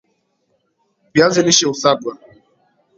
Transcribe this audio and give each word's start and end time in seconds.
viazi 1.13 1.39
lishe 1.45 1.65
husagwa 1.69 2.11